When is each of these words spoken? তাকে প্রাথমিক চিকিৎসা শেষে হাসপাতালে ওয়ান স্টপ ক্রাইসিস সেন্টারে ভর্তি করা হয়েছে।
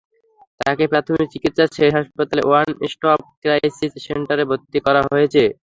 তাকে 0.61 0.83
প্রাথমিক 0.91 1.27
চিকিৎসা 1.33 1.65
শেষে 1.67 1.95
হাসপাতালে 1.97 2.41
ওয়ান 2.45 2.67
স্টপ 2.91 3.19
ক্রাইসিস 3.41 3.93
সেন্টারে 4.05 4.43
ভর্তি 4.49 4.79
করা 4.85 5.01
হয়েছে। 5.07 5.43